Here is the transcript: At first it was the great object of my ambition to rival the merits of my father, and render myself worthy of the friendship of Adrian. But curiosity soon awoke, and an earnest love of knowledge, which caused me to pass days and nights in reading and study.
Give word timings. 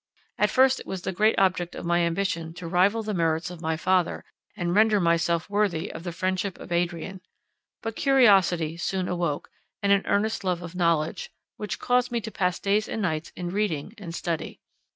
At 0.39 0.49
first 0.49 0.79
it 0.79 0.87
was 0.87 1.03
the 1.03 1.11
great 1.11 1.37
object 1.37 1.75
of 1.75 1.85
my 1.85 1.99
ambition 1.99 2.55
to 2.55 2.67
rival 2.67 3.03
the 3.03 3.13
merits 3.13 3.51
of 3.51 3.61
my 3.61 3.77
father, 3.77 4.25
and 4.57 4.73
render 4.73 4.99
myself 4.99 5.47
worthy 5.47 5.91
of 5.93 6.03
the 6.03 6.11
friendship 6.11 6.57
of 6.59 6.71
Adrian. 6.71 7.21
But 7.83 7.95
curiosity 7.95 8.77
soon 8.77 9.07
awoke, 9.07 9.51
and 9.83 9.91
an 9.91 10.01
earnest 10.07 10.43
love 10.43 10.63
of 10.63 10.73
knowledge, 10.73 11.29
which 11.57 11.77
caused 11.77 12.11
me 12.11 12.19
to 12.21 12.31
pass 12.31 12.57
days 12.57 12.89
and 12.89 13.03
nights 13.03 13.31
in 13.35 13.49
reading 13.49 13.93
and 13.99 14.15
study. 14.15 14.59